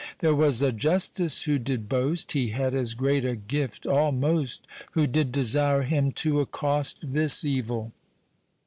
[0.17, 5.05] There was a justice who did boast, Hee had as great a gift almost, Who
[5.05, 7.91] did desire him to accost This evill.